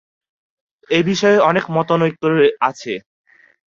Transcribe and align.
এ 0.89 0.99
বিষয়ে 1.09 1.37
অনেক 1.49 1.65
মতানৈক্য 1.75 2.23
আছে। 2.61 2.93